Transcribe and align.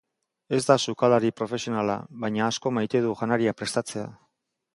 Ez 0.57 0.59
da 0.69 0.77
sukaldari 0.85 1.29
profesionala, 1.41 1.99
baina 2.25 2.45
asko 2.47 2.73
maite 2.79 3.03
du 3.07 3.13
janaria 3.21 3.55
prestatzea. 3.61 4.09